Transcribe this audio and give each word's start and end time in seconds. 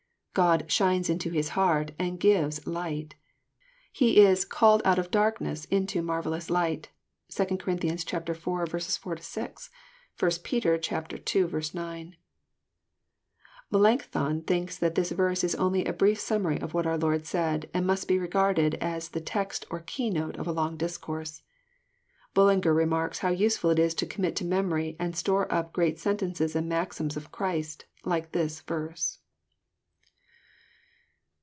God 0.33 0.71
'* 0.71 0.71
shines 0.71 1.09
into 1.09 1.29
his 1.29 1.49
heart 1.59 1.91
and 1.99 2.17
givesl 2.17 2.77
ight." 2.77 3.15
He 3.91 4.19
is 4.21 4.45
'< 4.45 4.45
called 4.45 4.81
out 4.85 4.97
of 4.97 5.11
darkness 5.11 5.65
into 5.65 6.01
marvellous 6.01 6.49
light." 6.49 6.87
(2 7.27 7.43
Cor. 7.57 7.73
iv. 7.73 7.79
4—6; 7.79 9.69
1 10.21 10.31
Pet. 10.41 10.91
11. 11.43 11.69
9.) 11.73 12.15
Melancthon 13.69 14.41
thinks 14.43 14.77
that 14.77 14.95
this 14.95 15.11
verse 15.11 15.43
is 15.43 15.53
only 15.55 15.83
a 15.83 15.91
brief 15.91 16.17
summary 16.17 16.61
of 16.61 16.73
what 16.73 16.87
our 16.87 16.97
Lord 16.97 17.25
said, 17.25 17.69
and 17.73 17.85
must 17.85 18.07
be 18.07 18.17
regarded 18.17 18.75
as 18.75 19.09
the 19.09 19.19
text 19.19 19.65
or 19.69 19.81
key 19.81 20.09
note 20.09 20.37
of 20.37 20.47
a 20.47 20.53
long 20.53 20.77
discourse. 20.77 21.41
BuUinger 22.33 22.73
remarks 22.73 23.19
how 23.19 23.33
usefUl 23.35 23.73
it 23.73 23.79
is 23.79 23.93
to 23.95 24.05
commit 24.05 24.37
to 24.37 24.45
memory 24.45 24.95
and 24.97 25.13
store 25.17 25.51
up 25.53 25.73
great 25.73 25.99
sentences 25.99 26.55
and 26.55 26.69
maxims 26.69 27.17
of 27.17 27.33
Christ, 27.33 27.83
like 28.05 28.31
this 28.31 28.61
verse. 28.61 29.17